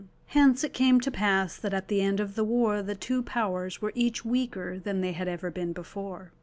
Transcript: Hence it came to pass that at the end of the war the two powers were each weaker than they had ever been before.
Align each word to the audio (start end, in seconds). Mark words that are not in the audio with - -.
Hence 0.29 0.63
it 0.63 0.73
came 0.73 0.99
to 1.01 1.11
pass 1.11 1.55
that 1.57 1.75
at 1.75 1.87
the 1.87 2.01
end 2.01 2.19
of 2.19 2.33
the 2.33 2.43
war 2.43 2.81
the 2.81 2.95
two 2.95 3.21
powers 3.21 3.83
were 3.83 3.91
each 3.93 4.25
weaker 4.25 4.79
than 4.79 5.01
they 5.01 5.11
had 5.11 5.27
ever 5.27 5.51
been 5.51 5.73
before. 5.73 6.31